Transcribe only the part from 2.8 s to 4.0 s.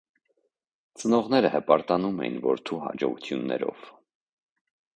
հաջողություններով։